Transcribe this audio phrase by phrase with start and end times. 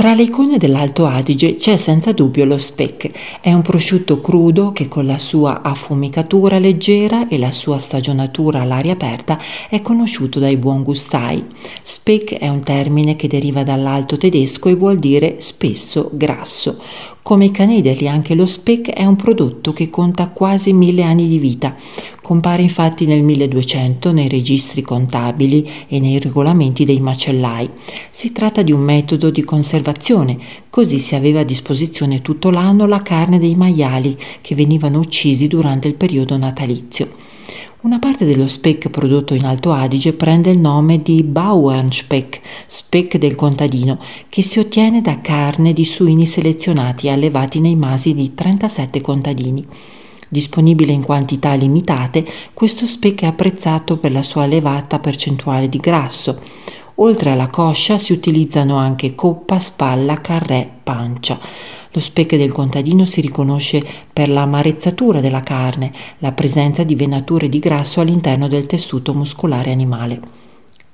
[0.00, 3.10] Tra le icone dell'Alto Adige c'è senza dubbio lo speck.
[3.42, 8.94] È un prosciutto crudo che con la sua affumicatura leggera e la sua stagionatura all'aria
[8.94, 11.44] aperta è conosciuto dai buon gustai.
[11.82, 16.80] Speck è un termine che deriva dall'alto tedesco e vuol dire spesso grasso.
[17.20, 21.36] Come i canedeli, anche lo speck è un prodotto che conta quasi mille anni di
[21.36, 21.76] vita.
[22.30, 27.68] Compare infatti nel 1200 nei registri contabili e nei regolamenti dei macellai.
[28.08, 30.38] Si tratta di un metodo di conservazione,
[30.70, 35.88] così si aveva a disposizione tutto l'anno la carne dei maiali che venivano uccisi durante
[35.88, 37.08] il periodo natalizio.
[37.80, 43.34] Una parte dello speck prodotto in Alto Adige prende il nome di Bauernspeck, speck del
[43.34, 49.00] contadino, che si ottiene da carne di suini selezionati e allevati nei masi di 37
[49.00, 49.66] contadini.
[50.32, 56.40] Disponibile in quantità limitate, questo speck è apprezzato per la sua elevata percentuale di grasso.
[56.96, 61.36] Oltre alla coscia si utilizzano anche coppa, spalla, carré, pancia.
[61.90, 67.58] Lo speck del contadino si riconosce per l'amarezzatura della carne, la presenza di venature di
[67.58, 70.20] grasso all'interno del tessuto muscolare animale.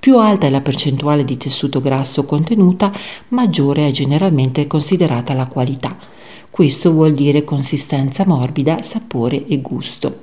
[0.00, 2.90] Più alta è la percentuale di tessuto grasso contenuta,
[3.28, 6.14] maggiore è generalmente considerata la qualità.
[6.56, 10.20] Questo vuol dire consistenza morbida, sapore e gusto.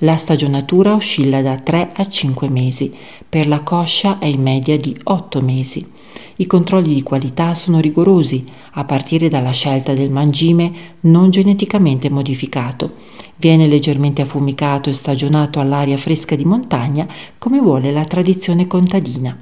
[0.00, 2.94] La stagionatura oscilla da 3 a 5 mesi,
[3.26, 5.90] per la coscia è in media di 8 mesi.
[6.36, 12.96] I controlli di qualità sono rigorosi, a partire dalla scelta del mangime non geneticamente modificato.
[13.36, 19.34] Viene leggermente affumicato e stagionato all'aria fresca di montagna come vuole la tradizione contadina.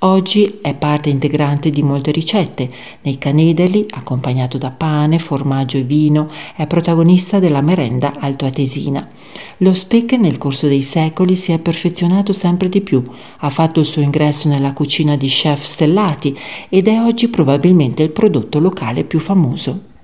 [0.00, 2.70] Oggi è parte integrante di molte ricette.
[3.00, 9.08] Nei canedeli, accompagnato da pane, formaggio e vino, è protagonista della merenda altoatesina.
[9.58, 13.02] Lo speck nel corso dei secoli si è perfezionato sempre di più,
[13.38, 18.10] ha fatto il suo ingresso nella cucina di chef stellati ed è oggi probabilmente il
[18.10, 19.94] prodotto locale più famoso.